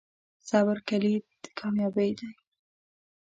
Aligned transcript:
صبر 0.49 0.77
کلید 0.89 1.23
د 1.43 1.45
کامیابۍ 1.59 2.11
دی. 2.19 2.31